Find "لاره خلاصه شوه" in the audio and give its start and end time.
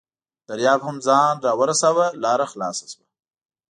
2.23-3.05